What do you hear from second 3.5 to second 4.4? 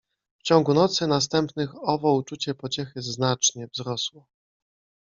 wzrosło.